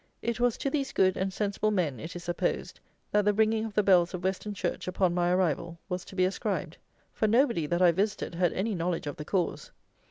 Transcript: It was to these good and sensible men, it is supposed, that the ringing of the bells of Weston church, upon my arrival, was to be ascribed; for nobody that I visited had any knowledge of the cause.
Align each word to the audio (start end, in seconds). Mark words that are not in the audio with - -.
It 0.23 0.39
was 0.39 0.57
to 0.57 0.71
these 0.71 0.93
good 0.93 1.15
and 1.15 1.31
sensible 1.31 1.69
men, 1.69 1.99
it 1.99 2.15
is 2.15 2.23
supposed, 2.23 2.79
that 3.11 3.23
the 3.23 3.35
ringing 3.35 3.65
of 3.65 3.75
the 3.75 3.83
bells 3.83 4.15
of 4.15 4.23
Weston 4.23 4.55
church, 4.55 4.87
upon 4.87 5.13
my 5.13 5.29
arrival, 5.29 5.77
was 5.89 6.03
to 6.05 6.15
be 6.15 6.25
ascribed; 6.25 6.77
for 7.13 7.27
nobody 7.27 7.67
that 7.67 7.83
I 7.83 7.91
visited 7.91 8.33
had 8.33 8.51
any 8.53 8.73
knowledge 8.73 9.05
of 9.05 9.17
the 9.17 9.25
cause. 9.25 9.69